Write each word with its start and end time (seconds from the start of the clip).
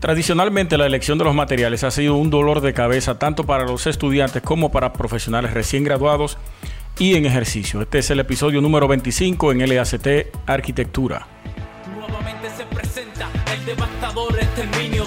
Tradicionalmente 0.00 0.78
la 0.78 0.86
elección 0.86 1.18
de 1.18 1.24
los 1.24 1.34
materiales 1.34 1.82
ha 1.82 1.90
sido 1.90 2.14
un 2.14 2.30
dolor 2.30 2.60
de 2.60 2.72
cabeza 2.72 3.18
tanto 3.18 3.44
para 3.44 3.64
los 3.64 3.86
estudiantes 3.88 4.42
como 4.42 4.70
para 4.70 4.92
profesionales 4.92 5.52
recién 5.52 5.82
graduados 5.82 6.38
y 6.98 7.16
en 7.16 7.26
ejercicio. 7.26 7.82
Este 7.82 7.98
es 7.98 8.10
el 8.10 8.20
episodio 8.20 8.60
número 8.60 8.86
25 8.86 9.50
en 9.52 9.68
LACT 9.68 10.06
Arquitectura. 10.46 11.26
Nuevamente 11.98 12.48
se 12.56 12.64
presenta 12.66 13.28
el 13.52 13.64
devastador 13.64 14.38
exterminio 14.38 15.04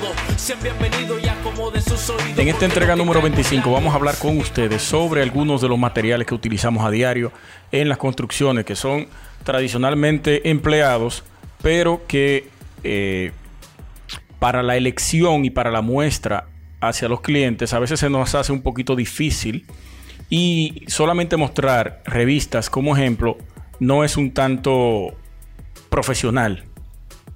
bienvenidos 0.61 1.21
y 1.23 1.81
sus 1.81 2.09
oídos. 2.09 2.37
En 2.37 2.49
esta 2.49 2.65
entrega 2.65 2.95
número 2.95 3.21
25 3.21 3.71
vamos 3.71 3.93
a 3.93 3.95
hablar 3.95 4.15
con 4.17 4.37
ustedes 4.39 4.81
sobre 4.81 5.21
algunos 5.21 5.61
de 5.61 5.69
los 5.69 5.79
materiales 5.79 6.27
que 6.27 6.33
utilizamos 6.33 6.83
a 6.83 6.91
diario 6.91 7.31
en 7.71 7.87
las 7.87 7.97
construcciones 7.97 8.65
que 8.65 8.75
son 8.75 9.07
tradicionalmente 9.43 10.49
empleados, 10.49 11.23
pero 11.61 12.01
que 12.07 12.49
eh, 12.83 13.31
para 14.41 14.63
la 14.63 14.75
elección 14.75 15.45
y 15.45 15.51
para 15.51 15.69
la 15.69 15.83
muestra 15.83 16.47
hacia 16.79 17.07
los 17.07 17.21
clientes 17.21 17.75
a 17.75 17.79
veces 17.79 17.99
se 17.99 18.09
nos 18.09 18.33
hace 18.33 18.51
un 18.51 18.63
poquito 18.63 18.95
difícil 18.95 19.67
y 20.31 20.83
solamente 20.87 21.37
mostrar 21.37 22.01
revistas 22.05 22.67
como 22.67 22.97
ejemplo 22.97 23.37
no 23.79 24.03
es 24.03 24.17
un 24.17 24.33
tanto 24.33 25.13
profesional. 25.91 26.63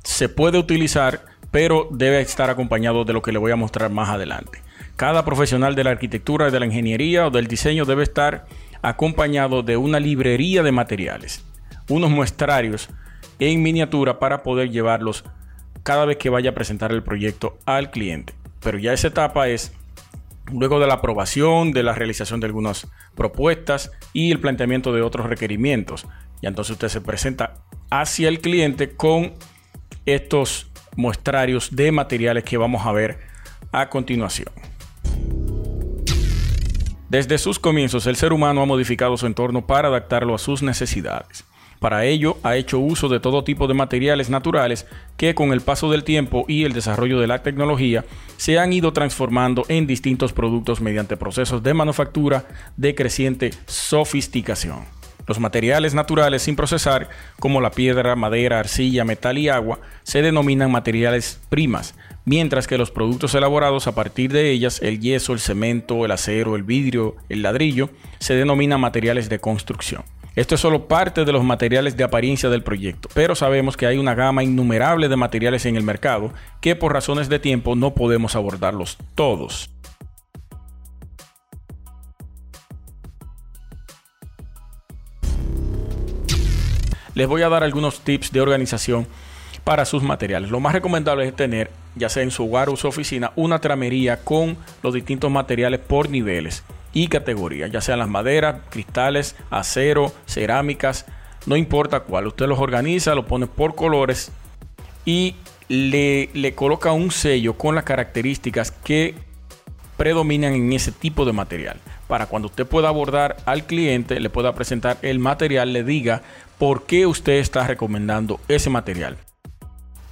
Se 0.04 0.30
puede 0.30 0.58
utilizar, 0.58 1.22
pero 1.52 1.88
debe 1.92 2.22
estar 2.22 2.50
acompañado 2.50 3.06
de 3.06 3.14
lo 3.14 3.22
que 3.22 3.32
le 3.32 3.38
voy 3.38 3.52
a 3.52 3.56
mostrar 3.56 3.92
más 3.92 4.10
adelante. 4.10 4.64
Cada 4.96 5.24
profesional 5.26 5.76
de 5.76 5.84
la 5.84 5.92
arquitectura, 5.92 6.50
de 6.50 6.60
la 6.60 6.66
ingeniería 6.66 7.28
o 7.28 7.30
del 7.30 7.46
diseño 7.46 7.86
debe 7.86 8.02
estar 8.02 8.48
acompañado 8.82 9.62
de 9.62 9.78
una 9.78 10.00
librería 10.00 10.64
de 10.64 10.72
materiales, 10.72 11.46
unos 11.88 12.10
muestrarios 12.10 12.90
en 13.38 13.62
miniatura 13.62 14.18
para 14.18 14.42
poder 14.42 14.72
llevarlos 14.72 15.24
cada 15.86 16.06
vez 16.06 16.18
que 16.18 16.32
vaya 16.32 16.50
a 16.50 16.54
presentar 16.56 16.92
el 16.92 17.04
proyecto 17.04 17.60
al 17.68 17.92
cliente. 17.92 18.34
Pero 18.60 18.80
ya 18.80 18.92
esa 18.92 19.10
etapa 19.10 19.50
es 19.50 19.72
luego 20.52 20.80
de 20.80 20.88
la 20.88 20.96
aprobación, 20.96 21.74
de 21.74 21.84
la 21.84 21.94
realización 21.94 22.40
de 22.40 22.48
algunas 22.48 22.88
propuestas 23.14 23.92
y 24.12 24.32
el 24.32 24.40
planteamiento 24.40 24.94
de 24.94 25.04
otros 25.04 25.28
requerimientos. 25.28 26.08
Y 26.42 26.48
entonces 26.48 26.72
usted 26.72 26.88
se 26.90 27.02
presenta 27.02 27.58
hacia 27.92 28.30
el 28.30 28.42
cliente 28.42 28.96
con 28.96 29.36
estos 30.08 30.72
muestrarios 30.96 31.76
de 31.76 31.92
materiales 31.92 32.44
que 32.44 32.58
vamos 32.58 32.84
a 32.84 32.92
ver 32.92 33.20
a 33.72 33.88
continuación. 33.88 34.50
Desde 37.10 37.38
sus 37.38 37.60
comienzos, 37.60 38.08
el 38.08 38.16
ser 38.16 38.34
humano 38.34 38.64
ha 38.64 38.66
modificado 38.66 39.18
su 39.18 39.28
entorno 39.28 39.68
para 39.68 39.90
adaptarlo 39.90 40.34
a 40.34 40.40
sus 40.40 40.64
necesidades. 40.64 41.46
Para 41.86 42.04
ello, 42.06 42.38
ha 42.42 42.56
hecho 42.56 42.80
uso 42.80 43.10
de 43.10 43.20
todo 43.20 43.44
tipo 43.44 43.68
de 43.68 43.76
materiales 43.76 44.32
naturales 44.32 44.88
que 45.18 45.36
con 45.36 45.54
el 45.54 45.62
paso 45.62 45.92
del 45.92 46.04
tiempo 46.04 46.44
y 46.48 46.64
el 46.64 46.74
desarrollo 46.74 47.20
de 47.20 47.28
la 47.28 47.44
tecnología 47.44 48.04
se 48.38 48.58
han 48.58 48.74
ido 48.74 48.92
transformando 48.92 49.66
en 49.68 49.86
distintos 49.86 50.34
productos 50.34 50.82
mediante 50.82 51.16
procesos 51.16 51.62
de 51.62 51.76
manufactura 51.76 52.46
de 52.76 52.96
creciente 52.96 53.52
sofisticación. 53.68 54.80
Los 55.28 55.40
materiales 55.40 55.94
naturales 55.94 56.42
sin 56.42 56.56
procesar, 56.56 57.08
como 57.40 57.62
la 57.62 57.70
piedra, 57.70 58.16
madera, 58.16 58.60
arcilla, 58.60 59.06
metal 59.06 59.38
y 59.38 59.50
agua, 59.50 59.80
se 60.02 60.24
denominan 60.24 60.72
materiales 60.72 61.40
primas, 61.50 61.94
mientras 62.26 62.66
que 62.66 62.80
los 62.80 62.90
productos 62.90 63.36
elaborados 63.36 63.86
a 63.86 63.94
partir 63.94 64.32
de 64.32 64.50
ellas, 64.50 64.82
el 64.82 65.00
yeso, 65.00 65.34
el 65.34 65.40
cemento, 65.40 66.04
el 66.04 66.12
acero, 66.12 66.56
el 66.56 66.64
vidrio, 66.64 67.16
el 67.30 67.44
ladrillo, 67.44 67.92
se 68.18 68.34
denominan 68.34 68.82
materiales 68.82 69.30
de 69.30 69.40
construcción. 69.40 70.04
Esto 70.36 70.56
es 70.56 70.62
solo 70.62 70.90
parte 70.90 71.24
de 71.24 71.32
los 71.32 71.46
materiales 71.46 71.96
de 71.96 72.04
apariencia 72.04 72.50
del 72.50 72.62
proyecto, 72.62 73.08
pero 73.14 73.36
sabemos 73.36 73.78
que 73.78 73.86
hay 73.86 73.98
una 73.98 74.16
gama 74.16 74.44
innumerable 74.44 75.08
de 75.08 75.16
materiales 75.16 75.66
en 75.66 75.78
el 75.78 75.84
mercado 75.84 76.34
que 76.60 76.76
por 76.76 76.92
razones 76.92 77.30
de 77.30 77.40
tiempo 77.40 77.78
no 77.78 77.94
podemos 77.94 78.36
abordarlos 78.36 78.98
todos. 79.16 79.70
Les 87.14 87.28
voy 87.28 87.44
a 87.44 87.48
dar 87.48 87.64
algunos 87.64 88.02
tips 88.02 88.34
de 88.34 88.42
organización 88.42 89.08
para 89.64 89.86
sus 89.86 90.04
materiales. 90.04 90.52
Lo 90.52 90.60
más 90.60 90.74
recomendable 90.74 91.26
es 91.26 91.34
tener, 91.34 91.72
ya 91.96 92.10
sea 92.10 92.24
en 92.24 92.32
su 92.32 92.44
hogar 92.44 92.68
o 92.68 92.76
su 92.76 92.90
oficina, 92.90 93.32
una 93.38 93.60
tramería 93.60 94.18
con 94.18 94.58
los 94.84 94.94
distintos 94.94 95.32
materiales 95.32 95.80
por 95.80 96.10
niveles 96.10 96.66
y 96.96 97.10
categorías, 97.10 97.70
ya 97.70 97.82
sean 97.82 98.00
las 98.00 98.08
maderas, 98.08 98.62
cristales, 98.70 99.36
acero, 99.50 100.14
cerámicas, 100.26 101.06
no 101.46 101.58
importa 101.58 102.00
cuál. 102.00 102.26
Usted 102.26 102.48
los 102.48 102.58
organiza, 102.58 103.14
lo 103.14 103.28
pone 103.28 103.48
por 103.48 103.76
colores 103.76 104.32
y 105.04 105.36
le, 105.68 106.30
le 106.34 106.56
coloca 106.56 106.94
un 106.94 107.12
sello 107.12 107.58
con 107.58 107.76
las 107.76 107.84
características 107.84 108.72
que 108.72 109.14
predominan 109.98 110.54
en 110.54 110.72
ese 110.72 110.94
tipo 110.94 111.26
de 111.26 111.34
material. 111.34 111.82
Para 112.08 112.28
cuando 112.28 112.48
usted 112.48 112.66
pueda 112.66 112.88
abordar 112.88 113.36
al 113.46 113.66
cliente, 113.66 114.22
le 114.22 114.30
pueda 114.30 114.56
presentar 114.56 114.98
el 115.02 115.20
material, 115.20 115.74
le 115.74 115.84
diga 115.84 116.22
por 116.58 116.86
qué 116.86 117.06
usted 117.06 117.34
está 117.34 117.68
recomendando 117.68 118.40
ese 118.48 118.70
material. 118.70 119.18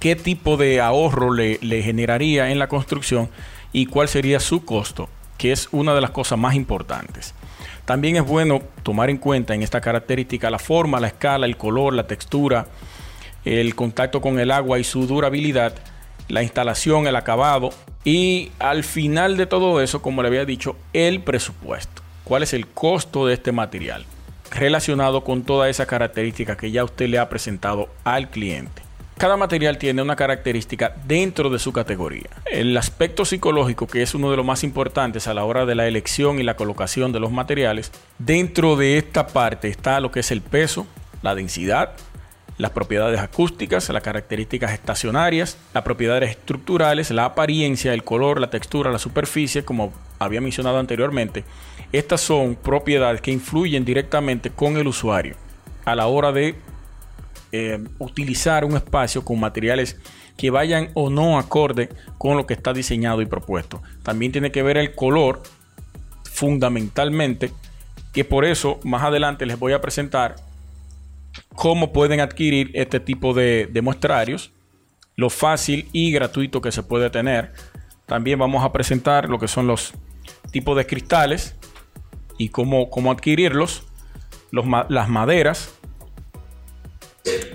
Qué 0.00 0.16
tipo 0.16 0.58
de 0.58 0.82
ahorro 0.82 1.32
le, 1.32 1.58
le 1.62 1.82
generaría 1.82 2.50
en 2.50 2.58
la 2.58 2.68
construcción 2.68 3.30
y 3.72 3.86
cuál 3.86 4.08
sería 4.08 4.38
su 4.38 4.66
costo 4.66 5.08
que 5.38 5.52
es 5.52 5.68
una 5.72 5.94
de 5.94 6.00
las 6.00 6.10
cosas 6.10 6.38
más 6.38 6.54
importantes. 6.54 7.34
También 7.84 8.16
es 8.16 8.24
bueno 8.24 8.62
tomar 8.82 9.10
en 9.10 9.18
cuenta 9.18 9.54
en 9.54 9.62
esta 9.62 9.80
característica 9.80 10.50
la 10.50 10.58
forma, 10.58 11.00
la 11.00 11.08
escala, 11.08 11.46
el 11.46 11.56
color, 11.56 11.92
la 11.92 12.06
textura, 12.06 12.66
el 13.44 13.74
contacto 13.74 14.20
con 14.20 14.38
el 14.38 14.50
agua 14.50 14.78
y 14.78 14.84
su 14.84 15.06
durabilidad, 15.06 15.74
la 16.28 16.42
instalación, 16.42 17.06
el 17.06 17.16
acabado 17.16 17.70
y 18.04 18.50
al 18.58 18.84
final 18.84 19.36
de 19.36 19.46
todo 19.46 19.80
eso, 19.80 20.00
como 20.00 20.22
le 20.22 20.28
había 20.28 20.44
dicho, 20.44 20.76
el 20.92 21.20
presupuesto. 21.20 22.02
¿Cuál 22.24 22.42
es 22.42 22.54
el 22.54 22.66
costo 22.66 23.26
de 23.26 23.34
este 23.34 23.52
material? 23.52 24.06
Relacionado 24.50 25.24
con 25.24 25.42
toda 25.42 25.68
esa 25.68 25.86
característica 25.86 26.56
que 26.56 26.70
ya 26.70 26.84
usted 26.84 27.08
le 27.08 27.18
ha 27.18 27.28
presentado 27.28 27.90
al 28.04 28.30
cliente. 28.30 28.83
Cada 29.16 29.36
material 29.36 29.78
tiene 29.78 30.02
una 30.02 30.16
característica 30.16 30.92
dentro 31.06 31.48
de 31.48 31.60
su 31.60 31.72
categoría. 31.72 32.28
El 32.50 32.76
aspecto 32.76 33.24
psicológico, 33.24 33.86
que 33.86 34.02
es 34.02 34.12
uno 34.14 34.28
de 34.28 34.36
los 34.36 34.44
más 34.44 34.64
importantes 34.64 35.28
a 35.28 35.34
la 35.34 35.44
hora 35.44 35.66
de 35.66 35.76
la 35.76 35.86
elección 35.86 36.40
y 36.40 36.42
la 36.42 36.56
colocación 36.56 37.12
de 37.12 37.20
los 37.20 37.30
materiales, 37.30 37.92
dentro 38.18 38.74
de 38.74 38.98
esta 38.98 39.28
parte 39.28 39.68
está 39.68 40.00
lo 40.00 40.10
que 40.10 40.20
es 40.20 40.32
el 40.32 40.42
peso, 40.42 40.88
la 41.22 41.36
densidad, 41.36 41.92
las 42.58 42.72
propiedades 42.72 43.20
acústicas, 43.20 43.88
las 43.88 44.02
características 44.02 44.72
estacionarias, 44.72 45.58
las 45.72 45.84
propiedades 45.84 46.30
estructurales, 46.30 47.12
la 47.12 47.24
apariencia, 47.24 47.94
el 47.94 48.02
color, 48.02 48.40
la 48.40 48.50
textura, 48.50 48.90
la 48.90 48.98
superficie, 48.98 49.64
como 49.64 49.92
había 50.18 50.40
mencionado 50.40 50.78
anteriormente. 50.78 51.44
Estas 51.92 52.20
son 52.20 52.56
propiedades 52.56 53.20
que 53.20 53.30
influyen 53.30 53.84
directamente 53.84 54.50
con 54.50 54.76
el 54.76 54.88
usuario 54.88 55.36
a 55.84 55.94
la 55.94 56.06
hora 56.08 56.32
de 56.32 56.56
eh, 57.56 57.78
utilizar 58.00 58.64
un 58.64 58.74
espacio 58.74 59.24
con 59.24 59.38
materiales 59.38 59.96
que 60.36 60.50
vayan 60.50 60.88
o 60.94 61.08
no 61.08 61.38
acorde 61.38 61.88
con 62.18 62.36
lo 62.36 62.46
que 62.46 62.54
está 62.54 62.72
diseñado 62.72 63.22
y 63.22 63.26
propuesto. 63.26 63.80
También 64.02 64.32
tiene 64.32 64.50
que 64.50 64.64
ver 64.64 64.76
el 64.76 64.96
color 64.96 65.40
fundamentalmente, 66.24 67.52
que 68.12 68.24
por 68.24 68.44
eso 68.44 68.80
más 68.82 69.04
adelante 69.04 69.46
les 69.46 69.56
voy 69.56 69.72
a 69.72 69.80
presentar 69.80 70.34
cómo 71.54 71.92
pueden 71.92 72.18
adquirir 72.18 72.72
este 72.74 72.98
tipo 72.98 73.34
de, 73.34 73.70
muestrarios, 73.84 74.50
lo 75.14 75.30
fácil 75.30 75.88
y 75.92 76.10
gratuito 76.10 76.60
que 76.60 76.72
se 76.72 76.82
puede 76.82 77.08
tener. 77.08 77.52
También 78.06 78.40
vamos 78.40 78.64
a 78.64 78.72
presentar 78.72 79.30
lo 79.30 79.38
que 79.38 79.46
son 79.46 79.68
los 79.68 79.94
tipos 80.50 80.76
de 80.76 80.86
cristales 80.86 81.54
y 82.36 82.48
cómo, 82.48 82.90
cómo 82.90 83.12
adquirirlos, 83.12 83.84
los, 84.50 84.66
las 84.88 85.08
maderas, 85.08 85.73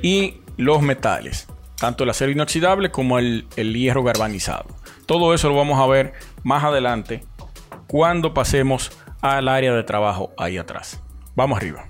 y 0.01 0.41
los 0.57 0.81
metales, 0.81 1.47
tanto 1.77 2.03
el 2.03 2.09
acero 2.09 2.31
inoxidable 2.31 2.91
como 2.91 3.19
el, 3.19 3.47
hierro 3.55 4.03
galvanizado. 4.03 4.65
Todo 5.05 5.33
eso 5.33 5.49
lo 5.49 5.55
vamos 5.55 5.79
a 5.79 5.87
ver 5.87 6.13
más 6.43 6.63
adelante 6.63 7.23
cuando 7.87 8.33
pasemos 8.33 8.91
al 9.21 9.47
área 9.47 9.73
de 9.73 9.83
trabajo 9.83 10.33
ahí 10.37 10.57
atrás. 10.57 11.01
Vamos 11.35 11.57
arriba. 11.57 11.87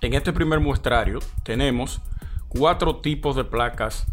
En 0.00 0.14
este 0.14 0.32
primer 0.32 0.60
muestrario 0.60 1.18
tenemos 1.42 2.00
cuatro 2.48 2.96
tipos 2.96 3.36
de 3.36 3.44
placas 3.44 4.06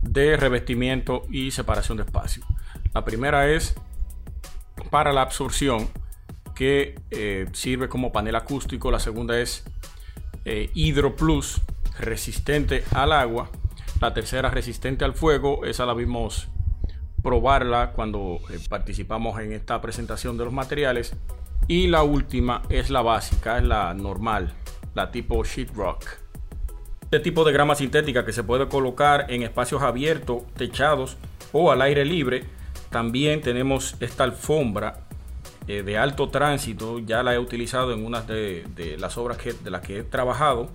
de 0.00 0.36
revestimiento 0.36 1.22
y 1.30 1.50
separación 1.50 1.98
de 1.98 2.04
espacio. 2.04 2.44
La 2.92 3.04
primera 3.04 3.48
es 3.50 3.74
para 4.90 5.12
la 5.12 5.22
absorción 5.22 5.88
que 6.54 6.94
eh, 7.10 7.46
sirve 7.52 7.88
como 7.88 8.12
panel 8.12 8.36
acústico. 8.36 8.90
La 8.90 9.00
segunda 9.00 9.38
es 9.40 9.64
eh, 10.44 10.70
Plus, 11.16 11.60
resistente 11.98 12.84
al 12.92 13.12
agua. 13.12 13.50
La 14.00 14.12
tercera, 14.14 14.50
resistente 14.50 15.04
al 15.04 15.14
fuego. 15.14 15.64
Esa 15.64 15.86
la 15.86 15.94
vimos 15.94 16.48
probarla 17.22 17.92
cuando 17.92 18.38
eh, 18.50 18.58
participamos 18.68 19.40
en 19.40 19.52
esta 19.52 19.80
presentación 19.80 20.36
de 20.36 20.44
los 20.44 20.52
materiales. 20.52 21.14
Y 21.66 21.86
la 21.86 22.02
última 22.02 22.62
es 22.68 22.90
la 22.90 23.00
básica, 23.00 23.58
es 23.58 23.64
la 23.64 23.94
normal, 23.94 24.52
la 24.94 25.10
tipo 25.10 25.42
sheetrock. 25.42 26.04
Este 27.02 27.20
tipo 27.20 27.44
de 27.44 27.52
grama 27.52 27.74
sintética 27.74 28.26
que 28.26 28.32
se 28.32 28.42
puede 28.42 28.68
colocar 28.68 29.26
en 29.30 29.42
espacios 29.42 29.82
abiertos, 29.82 30.42
techados 30.56 31.16
o 31.52 31.70
al 31.70 31.80
aire 31.80 32.04
libre. 32.04 32.44
También 32.90 33.40
tenemos 33.40 33.96
esta 34.00 34.24
alfombra 34.24 35.06
eh, 35.66 35.82
de 35.82 35.96
alto 35.96 36.28
tránsito, 36.28 36.98
ya 36.98 37.22
la 37.22 37.34
he 37.34 37.38
utilizado 37.38 37.92
en 37.92 38.04
unas 38.04 38.26
de, 38.26 38.96
las 38.98 39.16
obras 39.16 39.38
que, 39.38 39.54
de 39.54 39.70
las 39.70 39.80
que 39.80 40.00
he 40.00 40.02
trabajado. 40.02 40.68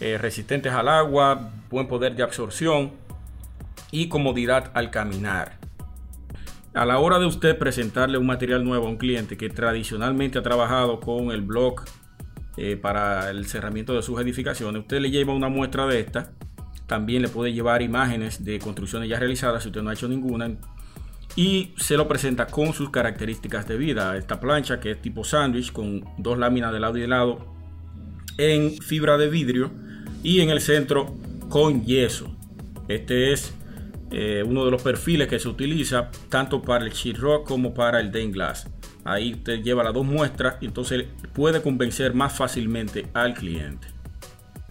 Eh, 0.00 0.16
resistentes 0.16 0.72
al 0.72 0.88
agua, 0.88 1.50
buen 1.70 1.88
poder 1.88 2.14
de 2.14 2.22
absorción 2.22 2.92
y 3.90 4.08
comodidad 4.08 4.70
al 4.74 4.90
caminar. 4.90 5.58
A 6.72 6.84
la 6.86 7.00
hora 7.00 7.18
de 7.18 7.26
usted 7.26 7.58
presentarle 7.58 8.18
un 8.18 8.26
material 8.26 8.64
nuevo 8.64 8.86
a 8.86 8.90
un 8.90 8.96
cliente 8.96 9.36
que 9.36 9.48
tradicionalmente 9.48 10.38
ha 10.38 10.42
trabajado 10.42 11.00
con 11.00 11.32
el 11.32 11.42
blog 11.42 11.82
eh, 12.56 12.76
para 12.76 13.30
el 13.30 13.46
cerramiento 13.46 13.92
de 13.94 14.02
sus 14.02 14.20
edificaciones, 14.20 14.82
usted 14.82 15.00
le 15.00 15.10
lleva 15.10 15.34
una 15.34 15.48
muestra 15.48 15.86
de 15.86 15.98
esta. 15.98 16.30
También 16.86 17.22
le 17.22 17.28
puede 17.28 17.52
llevar 17.52 17.82
imágenes 17.82 18.44
de 18.44 18.60
construcciones 18.60 19.08
ya 19.08 19.18
realizadas 19.18 19.64
si 19.64 19.68
usted 19.68 19.82
no 19.82 19.90
ha 19.90 19.94
hecho 19.94 20.08
ninguna. 20.08 20.56
Y 21.34 21.74
se 21.76 21.96
lo 21.96 22.06
presenta 22.06 22.46
con 22.46 22.72
sus 22.72 22.90
características 22.90 23.66
de 23.66 23.76
vida. 23.76 24.16
Esta 24.16 24.40
plancha 24.40 24.78
que 24.78 24.92
es 24.92 25.02
tipo 25.02 25.24
sándwich 25.24 25.72
con 25.72 26.04
dos 26.18 26.38
láminas 26.38 26.72
de 26.72 26.80
lado 26.80 26.96
y 26.96 27.00
de 27.00 27.08
lado 27.08 27.54
en 28.38 28.72
fibra 28.78 29.18
de 29.18 29.28
vidrio 29.28 29.70
y 30.22 30.40
en 30.40 30.50
el 30.50 30.60
centro 30.60 31.14
con 31.48 31.84
yeso. 31.84 32.34
Este 32.88 33.32
es 33.32 33.52
eh, 34.10 34.42
uno 34.46 34.64
de 34.64 34.70
los 34.70 34.82
perfiles 34.82 35.28
que 35.28 35.38
se 35.38 35.48
utiliza 35.48 36.10
tanto 36.28 36.62
para 36.62 36.84
el 36.84 36.92
sheetrock 36.92 37.46
como 37.46 37.74
para 37.74 38.00
el 38.00 38.10
Dane 38.10 38.30
Glass. 38.30 38.66
Ahí 39.04 39.34
usted 39.34 39.62
lleva 39.62 39.84
las 39.84 39.94
dos 39.94 40.04
muestras 40.04 40.56
y 40.60 40.66
entonces 40.66 41.04
puede 41.32 41.62
convencer 41.62 42.14
más 42.14 42.32
fácilmente 42.32 43.06
al 43.14 43.34
cliente. 43.34 43.88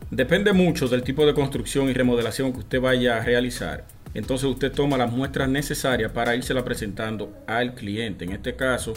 Depende 0.09 0.53
mucho 0.53 0.87
del 0.87 1.03
tipo 1.03 1.25
de 1.25 1.33
construcción 1.33 1.89
y 1.89 1.93
remodelación 1.93 2.53
que 2.53 2.59
usted 2.59 2.79
vaya 2.79 3.17
a 3.17 3.23
realizar. 3.23 3.85
Entonces 4.13 4.49
usted 4.49 4.71
toma 4.71 4.97
las 4.97 5.11
muestras 5.11 5.49
necesarias 5.49 6.11
para 6.11 6.35
la 6.35 6.63
presentando 6.63 7.33
al 7.45 7.75
cliente. 7.75 8.25
En 8.25 8.31
este 8.31 8.55
caso, 8.55 8.93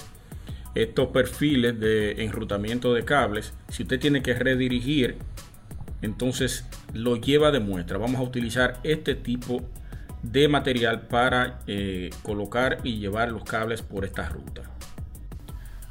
estos 0.74 1.08
perfiles 1.08 1.78
de 1.80 2.22
enrutamiento 2.22 2.94
de 2.94 3.04
cables, 3.04 3.52
si 3.68 3.82
usted 3.82 3.98
tiene 3.98 4.22
que 4.22 4.34
redirigir, 4.34 5.16
entonces 6.02 6.66
lo 6.92 7.16
lleva 7.16 7.50
de 7.50 7.60
muestra. 7.60 7.98
Vamos 7.98 8.20
a 8.20 8.22
utilizar 8.22 8.78
este 8.82 9.14
tipo 9.14 9.62
de 10.22 10.48
material 10.48 11.02
para 11.02 11.60
eh, 11.66 12.10
colocar 12.22 12.78
y 12.84 12.98
llevar 12.98 13.30
los 13.30 13.44
cables 13.44 13.82
por 13.82 14.04
esta 14.04 14.28
ruta. 14.28 14.62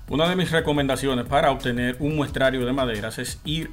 Una 0.09 0.27
de 0.27 0.35
mis 0.35 0.51
recomendaciones 0.51 1.25
para 1.25 1.51
obtener 1.51 1.97
un 1.99 2.15
muestrario 2.15 2.65
de 2.65 2.73
maderas 2.73 3.19
es 3.19 3.39
ir 3.45 3.71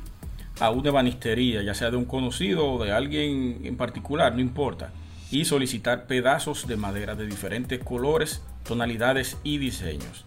a 0.61 0.71
una 0.71 0.89
ebanistería, 0.89 1.63
ya 1.63 1.75
sea 1.75 1.91
de 1.91 1.97
un 1.97 2.05
conocido 2.05 2.67
o 2.73 2.85
de 2.85 2.93
alguien 2.93 3.61
en 3.65 3.77
particular, 3.77 4.35
no 4.35 4.41
importa, 4.41 4.91
y 5.31 5.45
solicitar 5.45 6.07
pedazos 6.07 6.67
de 6.67 6.77
madera 6.77 7.15
de 7.15 7.27
diferentes 7.27 7.83
colores, 7.83 8.43
tonalidades 8.65 9.39
y 9.45 9.59
diseños. 9.59 10.25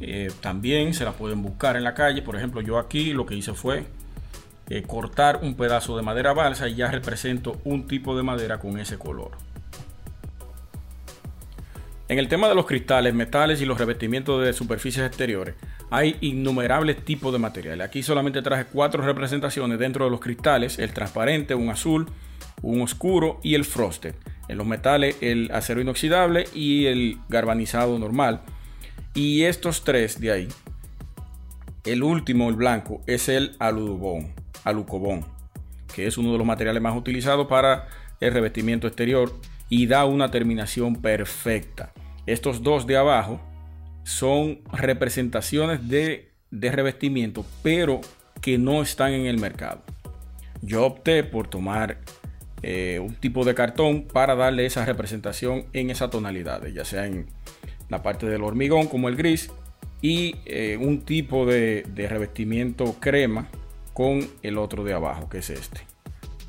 Eh, 0.00 0.32
también 0.40 0.94
se 0.94 1.04
la 1.04 1.12
pueden 1.12 1.42
buscar 1.42 1.76
en 1.76 1.84
la 1.84 1.94
calle, 1.94 2.22
por 2.22 2.36
ejemplo 2.36 2.60
yo 2.60 2.78
aquí 2.78 3.12
lo 3.12 3.26
que 3.26 3.34
hice 3.34 3.52
fue 3.52 3.86
eh, 4.70 4.82
cortar 4.82 5.40
un 5.42 5.56
pedazo 5.56 5.96
de 5.96 6.02
madera 6.02 6.32
balsa 6.32 6.68
y 6.68 6.76
ya 6.76 6.88
represento 6.92 7.60
un 7.64 7.88
tipo 7.88 8.16
de 8.16 8.22
madera 8.22 8.60
con 8.60 8.78
ese 8.78 8.98
color. 8.98 9.32
En 12.08 12.20
el 12.20 12.28
tema 12.28 12.48
de 12.48 12.54
los 12.54 12.66
cristales, 12.66 13.12
metales 13.12 13.60
y 13.60 13.66
los 13.66 13.78
revestimientos 13.78 14.44
de 14.44 14.52
superficies 14.52 15.04
exteriores, 15.04 15.56
hay 15.90 16.16
innumerables 16.20 17.04
tipos 17.04 17.32
de 17.32 17.40
materiales. 17.40 17.84
Aquí 17.84 18.04
solamente 18.04 18.42
traje 18.42 18.66
cuatro 18.66 19.02
representaciones 19.04 19.76
dentro 19.76 20.04
de 20.04 20.10
los 20.12 20.20
cristales, 20.20 20.78
el 20.78 20.92
transparente, 20.92 21.56
un 21.56 21.70
azul, 21.70 22.06
un 22.62 22.80
oscuro 22.80 23.40
y 23.42 23.56
el 23.56 23.64
frosted. 23.64 24.14
En 24.46 24.56
los 24.56 24.66
metales, 24.68 25.16
el 25.20 25.50
acero 25.52 25.80
inoxidable 25.80 26.44
y 26.54 26.86
el 26.86 27.18
galvanizado 27.28 27.98
normal. 27.98 28.42
Y 29.14 29.42
estos 29.42 29.82
tres 29.82 30.20
de 30.20 30.30
ahí, 30.30 30.48
el 31.84 32.04
último, 32.04 32.48
el 32.48 32.54
blanco, 32.54 33.02
es 33.08 33.28
el 33.28 33.56
aludobón 33.58 34.39
alucobón, 34.64 35.24
que 35.94 36.06
es 36.06 36.18
uno 36.18 36.32
de 36.32 36.38
los 36.38 36.46
materiales 36.46 36.82
más 36.82 36.96
utilizados 36.96 37.46
para 37.46 37.88
el 38.20 38.32
revestimiento 38.32 38.86
exterior 38.86 39.32
y 39.68 39.86
da 39.86 40.04
una 40.04 40.30
terminación 40.30 40.96
perfecta. 40.96 41.92
Estos 42.26 42.62
dos 42.62 42.86
de 42.86 42.96
abajo 42.96 43.40
son 44.04 44.60
representaciones 44.72 45.88
de, 45.88 46.30
revestimiento, 46.50 47.44
pero 47.62 48.00
que 48.40 48.58
no 48.58 48.82
están 48.82 49.12
en 49.12 49.26
el 49.26 49.38
mercado. 49.38 49.82
Yo 50.62 50.84
opté 50.84 51.24
por 51.24 51.48
tomar 51.48 51.98
eh, 52.62 53.00
un 53.00 53.14
tipo 53.14 53.44
de 53.44 53.54
cartón 53.54 54.02
para 54.02 54.34
darle 54.34 54.66
esa 54.66 54.84
representación 54.84 55.66
en 55.72 55.90
esa 55.90 56.10
tonalidad, 56.10 56.66
ya 56.66 56.84
sea 56.84 57.06
en 57.06 57.26
la 57.88 58.02
parte 58.02 58.26
del 58.26 58.42
hormigón 58.42 58.86
como 58.88 59.08
el 59.08 59.16
gris 59.16 59.50
y 60.02 60.36
eh, 60.44 60.76
un 60.80 61.02
tipo 61.02 61.46
de 61.46 61.84
revestimiento 62.08 62.96
crema 63.00 63.48
con 63.92 64.26
el 64.42 64.58
otro 64.58 64.84
de 64.84 64.92
abajo, 64.92 65.28
que 65.28 65.38
es 65.38 65.50
este. 65.50 65.80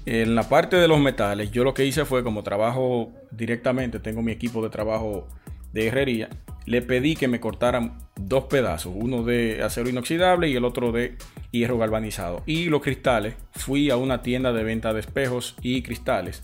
En 0.05 0.33
la 0.35 0.49
parte 0.49 0.77
de 0.77 0.87
los 0.87 0.99
metales, 0.99 1.51
yo 1.51 1.63
lo 1.63 1.73
que 1.73 1.85
hice 1.85 2.05
fue, 2.05 2.23
como 2.23 2.43
trabajo 2.43 3.11
directamente, 3.31 3.99
tengo 3.99 4.21
mi 4.21 4.31
equipo 4.31 4.63
de 4.63 4.69
trabajo 4.69 5.27
de 5.73 5.87
herrería, 5.87 6.29
le 6.65 6.81
pedí 6.81 7.15
que 7.15 7.27
me 7.27 7.39
cortaran 7.39 7.97
dos 8.15 8.45
pedazos, 8.45 8.93
uno 8.95 9.23
de 9.23 9.63
acero 9.63 9.89
inoxidable 9.89 10.49
y 10.49 10.55
el 10.55 10.65
otro 10.65 10.91
de 10.91 11.17
hierro 11.51 11.77
galvanizado. 11.77 12.43
Y 12.45 12.65
los 12.65 12.81
cristales, 12.81 13.35
fui 13.51 13.89
a 13.89 13.97
una 13.97 14.21
tienda 14.21 14.53
de 14.53 14.63
venta 14.63 14.93
de 14.93 14.99
espejos 14.99 15.55
y 15.61 15.81
cristales 15.81 16.43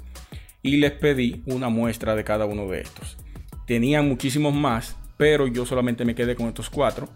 y 0.61 0.77
les 0.77 0.91
pedí 0.91 1.43
una 1.45 1.69
muestra 1.69 2.15
de 2.15 2.23
cada 2.23 2.45
uno 2.45 2.67
de 2.67 2.81
estos. 2.81 3.17
Tenían 3.65 4.07
muchísimos 4.07 4.53
más, 4.53 4.95
pero 5.17 5.47
yo 5.47 5.65
solamente 5.65 6.05
me 6.05 6.15
quedé 6.15 6.35
con 6.35 6.47
estos 6.47 6.69
cuatro. 6.69 7.09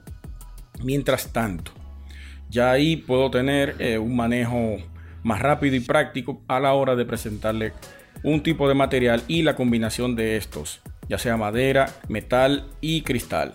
Mientras 0.84 1.32
tanto, 1.34 1.72
ya 2.52 2.72
ahí 2.72 2.98
puedo 2.98 3.32
tener 3.32 3.76
eh, 3.80 3.98
un 3.98 4.16
manejo 4.16 4.78
más 5.24 5.40
rápido 5.40 5.76
y 5.76 5.80
práctico 5.80 6.42
a 6.48 6.60
la 6.60 6.74
hora 6.74 6.96
de 6.96 7.06
presentarle 7.06 7.74
un 8.24 8.44
tipo 8.44 8.68
de 8.68 8.76
material 8.76 9.24
y 9.28 9.42
la 9.42 9.56
combinación 9.56 10.16
de 10.16 10.36
estos, 10.36 10.82
ya 11.08 11.18
sea 11.18 11.38
madera, 11.38 11.90
metal 12.10 12.68
y 12.82 13.02
cristal. 13.02 13.54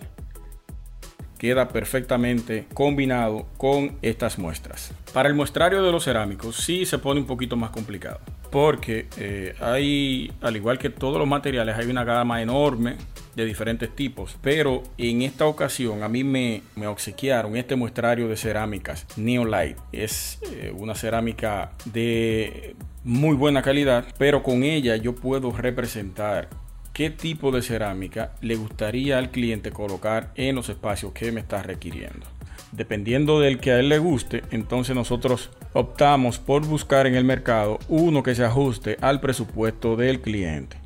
Queda 1.37 1.69
perfectamente 1.69 2.65
combinado 2.73 3.45
con 3.57 3.97
estas 4.01 4.39
muestras. 4.39 4.91
Para 5.13 5.29
el 5.29 5.35
muestrario 5.35 5.83
de 5.83 5.91
los 5.91 6.05
cerámicos 6.05 6.55
sí 6.55 6.85
se 6.85 6.97
pone 6.97 7.19
un 7.19 7.27
poquito 7.27 7.55
más 7.55 7.69
complicado 7.69 8.19
porque 8.49 9.07
eh, 9.17 9.55
hay, 9.59 10.31
al 10.41 10.55
igual 10.55 10.79
que 10.79 10.89
todos 10.89 11.19
los 11.19 11.27
materiales, 11.27 11.77
hay 11.77 11.87
una 11.87 12.03
gama 12.03 12.41
enorme 12.41 12.95
de 13.37 13.45
diferentes 13.45 13.95
tipos. 13.95 14.37
Pero 14.41 14.83
en 14.97 15.21
esta 15.21 15.45
ocasión 15.45 16.03
a 16.03 16.09
mí 16.09 16.23
me, 16.23 16.63
me 16.75 16.87
obsequiaron 16.87 17.55
este 17.55 17.75
muestrario 17.75 18.27
de 18.27 18.35
cerámicas 18.35 19.05
Neolite. 19.15 19.77
Es 19.93 20.39
eh, 20.51 20.73
una 20.75 20.95
cerámica 20.95 21.71
de 21.85 22.75
muy 23.03 23.35
buena 23.35 23.61
calidad, 23.61 24.05
pero 24.17 24.43
con 24.43 24.63
ella 24.63 24.97
yo 24.97 25.15
puedo 25.15 25.51
representar 25.51 26.49
qué 26.91 27.11
tipo 27.11 27.51
de 27.51 27.61
cerámica 27.61 28.33
le 28.41 28.55
gustaría 28.55 29.19
al 29.19 29.29
cliente 29.29 29.71
colocar 29.71 30.31
en 30.35 30.55
los 30.55 30.67
espacios 30.67 31.13
que 31.13 31.31
me 31.31 31.39
está 31.39 31.61
requiriendo 31.61 32.25
dependiendo 32.73 33.39
del 33.39 33.59
que 33.59 33.71
a 33.71 33.79
él 33.79 33.87
le 33.87 33.97
guste, 33.97 34.43
entonces 34.51 34.93
nosotros 34.93 35.49
optamos 35.71 36.37
por 36.37 36.65
buscar 36.65 37.07
en 37.07 37.15
el 37.15 37.23
mercado 37.23 37.79
uno 37.87 38.23
que 38.23 38.35
se 38.35 38.43
ajuste 38.43 38.97
al 38.99 39.21
presupuesto 39.21 39.95
del 39.95 40.19
cliente. 40.19 40.77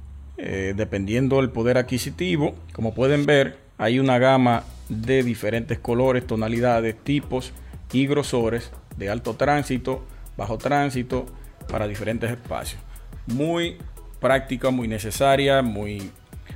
Eh, 0.43 0.74
dependiendo 0.75 1.36
del 1.36 1.51
poder 1.51 1.77
adquisitivo, 1.77 2.55
como 2.74 2.95
pueden 2.95 3.27
ver, 3.27 3.60
hay 3.77 4.00
una 4.00 4.17
gama 4.17 4.63
de 4.89 5.21
diferentes 5.21 5.77
colores, 5.77 6.25
tonalidades, 6.25 6.95
tipos 7.03 7.53
y 7.93 8.07
grosores 8.07 8.71
de 8.98 9.12
alto 9.12 9.36
tránsito, 9.36 10.03
bajo 10.38 10.57
tránsito, 10.57 11.27
para 11.69 11.88
diferentes 11.88 12.31
espacios. 12.31 12.81
Muy 13.27 13.77
práctica, 14.19 14.71
muy 14.71 14.88
necesaria, 14.88 15.62
muy 15.62 16.10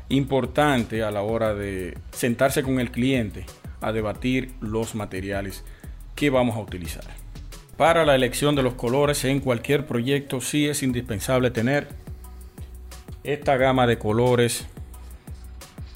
importante 0.09 1.03
a 1.03 1.11
la 1.11 1.21
hora 1.21 1.53
de 1.53 1.95
sentarse 2.11 2.63
con 2.63 2.79
el 2.79 2.89
cliente 2.89 3.45
a 3.81 3.91
debatir 3.91 4.53
los 4.61 4.95
materiales 4.95 5.63
que 6.15 6.31
vamos 6.31 6.55
a 6.55 6.59
utilizar. 6.59 7.05
Para 7.77 8.03
la 8.03 8.15
elección 8.15 8.55
de 8.55 8.63
los 8.63 8.73
colores 8.73 9.23
en 9.25 9.41
cualquier 9.41 9.85
proyecto 9.85 10.41
sí 10.41 10.67
es 10.67 10.81
indispensable 10.81 11.51
tener 11.51 12.03
esta 13.25 13.57
gama 13.57 13.87
de 13.87 13.97
colores 13.97 14.65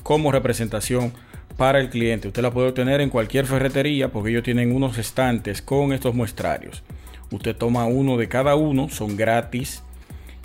como 0.03 0.31
representación 0.31 1.13
para 1.57 1.79
el 1.79 1.89
cliente. 1.89 2.29
Usted 2.29 2.41
la 2.41 2.51
puede 2.51 2.69
obtener 2.69 3.01
en 3.01 3.09
cualquier 3.09 3.45
ferretería 3.45 4.09
porque 4.09 4.31
ellos 4.31 4.43
tienen 4.43 4.75
unos 4.75 4.97
estantes 4.97 5.61
con 5.61 5.93
estos 5.93 6.15
muestrarios. 6.15 6.83
Usted 7.31 7.55
toma 7.55 7.85
uno 7.85 8.17
de 8.17 8.27
cada 8.27 8.55
uno, 8.55 8.89
son 8.89 9.15
gratis 9.15 9.83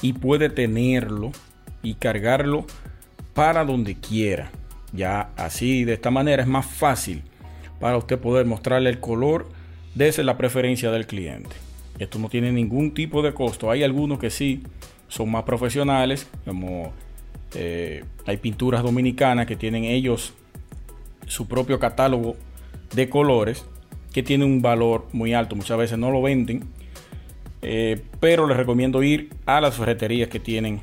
y 0.03 0.13
puede 0.13 0.51
tenerlo 0.51 1.33
y 1.83 1.95
cargarlo 1.95 2.67
para 3.33 3.65
donde 3.65 3.95
quiera. 3.95 4.51
Ya 4.93 5.31
así 5.37 5.85
de 5.85 5.95
esta 5.95 6.11
manera 6.11 6.43
es 6.43 6.49
más 6.49 6.67
fácil 6.67 7.23
para 7.81 7.97
usted 7.97 8.19
poder 8.19 8.45
mostrarle 8.47 8.91
el 8.91 9.01
color 9.01 9.49
desde 9.95 10.25
la 10.25 10.37
preferencia 10.37 10.91
del 10.91 11.07
cliente. 11.07 11.57
Esto 11.99 12.19
no 12.19 12.29
tiene 12.29 12.53
ningún 12.53 12.93
tipo 12.93 13.23
de 13.23 13.33
costo. 13.33 13.71
Hay 13.71 13.83
algunos 13.83 14.19
que 14.19 14.31
sí 14.31 14.63
son 15.09 15.31
más 15.31 15.45
profesionales, 15.45 16.29
como 16.45 16.93
Eh, 17.57 18.03
hay 18.27 18.39
pinturas 18.39 18.83
dominicanas 18.83 19.47
que 19.47 19.55
tienen 19.55 19.85
ellos 19.85 20.35
su 21.29 21.47
propio 21.47 21.79
catálogo 21.79 22.35
de 22.97 23.09
colores 23.09 23.65
que 24.13 24.25
tiene 24.25 24.45
un 24.45 24.61
valor 24.61 25.07
muy 25.13 25.35
alto. 25.35 25.55
Muchas 25.55 25.79
veces 25.79 25.97
no 25.97 26.11
lo 26.11 26.21
venden, 26.21 26.65
eh, 27.63 28.03
pero 28.19 28.49
les 28.49 28.57
recomiendo 28.57 29.05
ir 29.05 29.31
a 29.47 29.61
las 29.61 29.77
ferreterías 29.77 30.29
que 30.29 30.41
tienen 30.41 30.81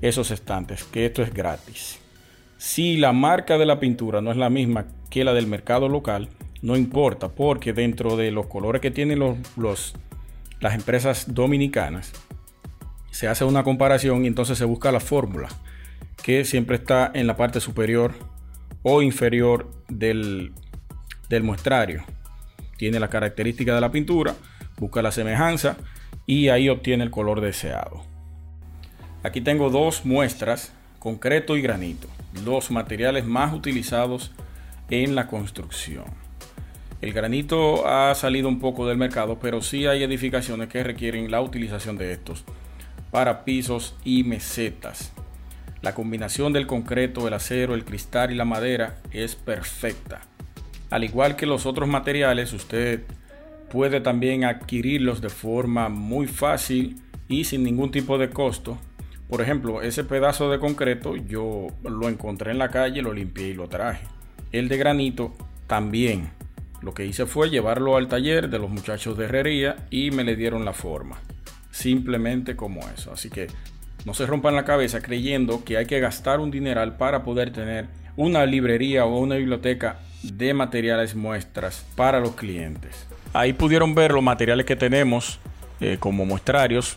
esos 0.00 0.30
estantes, 0.30 0.84
que 0.84 1.04
esto 1.04 1.22
es 1.22 1.34
gratis. 1.34 1.98
Si 2.56 2.96
la 2.96 3.12
marca 3.12 3.58
de 3.58 3.66
la 3.66 3.78
pintura 3.78 4.22
no 4.22 4.30
es 4.30 4.38
la 4.38 4.48
misma 4.48 4.86
que 5.10 5.22
la 5.22 5.34
del 5.34 5.46
mercado 5.46 5.88
local, 5.88 6.30
no 6.62 6.76
importa, 6.76 7.28
porque 7.28 7.74
dentro 7.74 8.16
de 8.16 8.30
los 8.30 8.46
colores 8.46 8.80
que 8.80 8.90
tienen 8.90 9.18
los, 9.18 9.94
las 10.60 10.74
empresas 10.74 11.34
dominicanas, 11.34 12.12
se 13.10 13.28
hace 13.28 13.44
una 13.44 13.62
comparación 13.62 14.24
y 14.24 14.28
entonces 14.28 14.58
se 14.58 14.64
busca 14.64 14.92
la 14.92 15.00
fórmula 15.00 15.48
que 16.22 16.44
siempre 16.44 16.76
está 16.76 17.10
en 17.14 17.26
la 17.26 17.36
parte 17.36 17.60
superior 17.60 18.14
o 18.82 19.02
inferior 19.02 19.70
del, 19.88 20.52
del 21.28 21.42
muestrario. 21.42 22.04
Tiene 22.76 23.00
la 23.00 23.08
característica 23.08 23.74
de 23.74 23.80
la 23.80 23.90
pintura, 23.90 24.34
busca 24.78 25.02
la 25.02 25.12
semejanza 25.12 25.76
y 26.26 26.48
ahí 26.48 26.68
obtiene 26.68 27.04
el 27.04 27.10
color 27.10 27.40
deseado. 27.40 28.02
Aquí 29.22 29.40
tengo 29.40 29.70
dos 29.70 30.04
muestras, 30.04 30.72
concreto 30.98 31.56
y 31.56 31.62
granito, 31.62 32.08
los 32.44 32.70
materiales 32.70 33.26
más 33.26 33.52
utilizados 33.52 34.32
en 34.88 35.14
la 35.14 35.26
construcción. 35.26 36.04
El 37.00 37.12
granito 37.12 37.86
ha 37.86 38.14
salido 38.14 38.48
un 38.48 38.60
poco 38.60 38.86
del 38.86 38.98
mercado, 38.98 39.38
pero 39.40 39.62
sí 39.62 39.86
hay 39.86 40.02
edificaciones 40.02 40.68
que 40.68 40.84
requieren 40.84 41.30
la 41.30 41.40
utilización 41.40 41.96
de 41.96 42.12
estos 42.12 42.44
para 43.10 43.44
pisos 43.44 43.96
y 44.04 44.24
mesetas. 44.24 45.12
La 45.82 45.94
combinación 45.94 46.52
del 46.52 46.66
concreto, 46.66 47.26
el 47.26 47.34
acero, 47.34 47.74
el 47.74 47.84
cristal 47.84 48.30
y 48.30 48.34
la 48.34 48.44
madera 48.44 48.98
es 49.12 49.34
perfecta. 49.34 50.20
Al 50.90 51.04
igual 51.04 51.36
que 51.36 51.46
los 51.46 51.66
otros 51.66 51.88
materiales, 51.88 52.52
usted 52.52 53.02
puede 53.70 54.00
también 54.00 54.44
adquirirlos 54.44 55.20
de 55.20 55.30
forma 55.30 55.88
muy 55.88 56.26
fácil 56.26 57.00
y 57.28 57.44
sin 57.44 57.62
ningún 57.62 57.90
tipo 57.90 58.18
de 58.18 58.28
costo. 58.28 58.76
Por 59.28 59.40
ejemplo, 59.40 59.80
ese 59.80 60.02
pedazo 60.04 60.50
de 60.50 60.58
concreto 60.58 61.16
yo 61.16 61.68
lo 61.84 62.08
encontré 62.08 62.50
en 62.50 62.58
la 62.58 62.68
calle, 62.68 63.00
lo 63.00 63.14
limpié 63.14 63.48
y 63.48 63.54
lo 63.54 63.68
traje. 63.68 64.04
El 64.50 64.68
de 64.68 64.76
granito 64.76 65.32
también. 65.68 66.30
Lo 66.82 66.92
que 66.92 67.06
hice 67.06 67.26
fue 67.26 67.48
llevarlo 67.48 67.96
al 67.96 68.08
taller 68.08 68.50
de 68.50 68.58
los 68.58 68.70
muchachos 68.70 69.16
de 69.16 69.26
herrería 69.26 69.86
y 69.90 70.10
me 70.10 70.24
le 70.24 70.34
dieron 70.34 70.64
la 70.64 70.72
forma. 70.72 71.20
Simplemente 71.70 72.56
como 72.56 72.80
eso. 72.88 73.12
Así 73.12 73.30
que 73.30 73.48
no 74.04 74.14
se 74.14 74.26
rompan 74.26 74.56
la 74.56 74.64
cabeza 74.64 75.00
creyendo 75.00 75.64
que 75.64 75.76
hay 75.76 75.86
que 75.86 76.00
gastar 76.00 76.40
un 76.40 76.50
dineral 76.50 76.96
para 76.96 77.22
poder 77.22 77.52
tener 77.52 77.86
una 78.16 78.46
librería 78.46 79.04
o 79.04 79.18
una 79.18 79.36
biblioteca 79.36 80.00
de 80.22 80.54
materiales 80.54 81.14
muestras 81.14 81.84
para 81.96 82.20
los 82.20 82.32
clientes. 82.32 83.06
Ahí 83.32 83.52
pudieron 83.52 83.94
ver 83.94 84.12
los 84.12 84.22
materiales 84.22 84.66
que 84.66 84.76
tenemos 84.76 85.38
eh, 85.80 85.96
como 85.98 86.26
muestrarios 86.26 86.96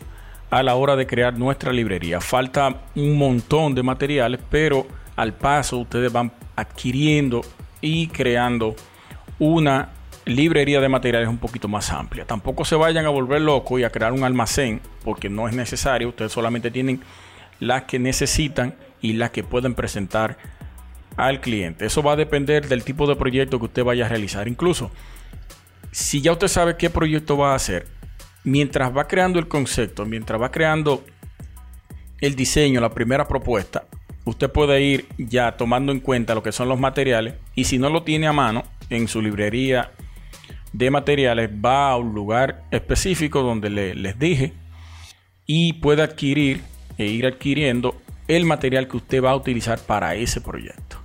a 0.50 0.62
la 0.62 0.74
hora 0.74 0.96
de 0.96 1.06
crear 1.06 1.36
nuestra 1.36 1.72
librería. 1.72 2.20
Falta 2.20 2.82
un 2.94 3.16
montón 3.16 3.74
de 3.74 3.82
materiales, 3.82 4.40
pero 4.50 4.86
al 5.16 5.32
paso 5.32 5.78
ustedes 5.78 6.12
van 6.12 6.32
adquiriendo 6.56 7.42
y 7.80 8.08
creando 8.08 8.74
una 9.38 9.90
librería 10.26 10.80
de 10.80 10.88
materiales 10.88 11.28
un 11.28 11.38
poquito 11.38 11.68
más 11.68 11.90
amplia. 11.90 12.24
Tampoco 12.24 12.64
se 12.64 12.76
vayan 12.76 13.06
a 13.06 13.10
volver 13.10 13.40
locos 13.40 13.80
y 13.80 13.84
a 13.84 13.90
crear 13.90 14.12
un 14.12 14.24
almacén 14.24 14.80
porque 15.04 15.28
no 15.28 15.48
es 15.48 15.54
necesario. 15.54 16.08
Ustedes 16.08 16.32
solamente 16.32 16.70
tienen 16.70 17.00
las 17.60 17.84
que 17.84 17.98
necesitan 17.98 18.74
y 19.00 19.14
las 19.14 19.30
que 19.30 19.44
pueden 19.44 19.74
presentar 19.74 20.38
al 21.16 21.40
cliente. 21.40 21.86
Eso 21.86 22.02
va 22.02 22.12
a 22.12 22.16
depender 22.16 22.68
del 22.68 22.84
tipo 22.84 23.06
de 23.06 23.16
proyecto 23.16 23.58
que 23.58 23.66
usted 23.66 23.84
vaya 23.84 24.06
a 24.06 24.08
realizar. 24.08 24.48
Incluso, 24.48 24.90
si 25.92 26.20
ya 26.20 26.32
usted 26.32 26.48
sabe 26.48 26.76
qué 26.76 26.90
proyecto 26.90 27.36
va 27.36 27.52
a 27.52 27.56
hacer, 27.56 27.86
mientras 28.42 28.96
va 28.96 29.06
creando 29.06 29.38
el 29.38 29.48
concepto, 29.48 30.04
mientras 30.06 30.40
va 30.40 30.50
creando 30.50 31.04
el 32.20 32.34
diseño, 32.34 32.80
la 32.80 32.90
primera 32.90 33.28
propuesta, 33.28 33.84
usted 34.24 34.50
puede 34.50 34.80
ir 34.80 35.06
ya 35.18 35.56
tomando 35.56 35.92
en 35.92 36.00
cuenta 36.00 36.34
lo 36.34 36.42
que 36.42 36.52
son 36.52 36.68
los 36.68 36.80
materiales 36.80 37.34
y 37.54 37.64
si 37.64 37.78
no 37.78 37.90
lo 37.90 38.02
tiene 38.02 38.26
a 38.26 38.32
mano 38.32 38.64
en 38.90 39.06
su 39.06 39.20
librería 39.20 39.92
de 40.74 40.90
materiales 40.90 41.48
va 41.64 41.90
a 41.90 41.96
un 41.96 42.14
lugar 42.14 42.64
específico 42.72 43.42
donde 43.42 43.70
les 43.70 44.18
dije 44.18 44.52
y 45.46 45.74
puede 45.74 46.02
adquirir 46.02 46.62
e 46.98 47.06
ir 47.06 47.26
adquiriendo 47.26 47.94
el 48.26 48.44
material 48.44 48.88
que 48.88 48.96
usted 48.96 49.22
va 49.22 49.30
a 49.30 49.36
utilizar 49.36 49.78
para 49.78 50.16
ese 50.16 50.40
proyecto. 50.40 50.98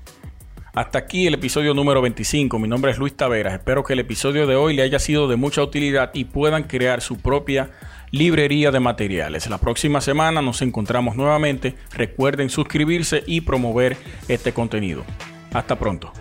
Hasta 0.74 0.98
aquí 0.98 1.28
el 1.28 1.36
episodio 1.36 1.74
número 1.74 2.02
25. 2.02 2.58
Mi 2.58 2.68
nombre 2.68 2.92
es 2.92 2.98
Luis 2.98 3.16
Taveras. 3.16 3.54
Espero 3.54 3.84
que 3.84 3.94
el 3.94 4.00
episodio 4.00 4.48
de 4.48 4.56
hoy 4.56 4.76
le 4.76 4.82
haya 4.82 4.98
sido 4.98 5.28
de 5.28 5.36
mucha 5.36 5.62
utilidad 5.62 6.12
y 6.14 6.26
puedan 6.26 6.64
crear 6.64 7.02
su 7.02 7.18
propia 7.18 7.70
librería 8.12 8.72
de 8.72 8.80
materiales. 8.80 9.50
La 9.50 9.60
próxima 9.60 10.02
semana 10.02 10.42
nos 10.42 10.62
encontramos 10.64 11.16
nuevamente. 11.16 11.76
Recuerden 11.94 12.50
suscribirse 12.50 13.24
y 13.28 13.42
promover 13.42 13.98
este 14.28 14.52
contenido. 14.52 15.04
Hasta 15.54 15.78
pronto. 15.78 16.12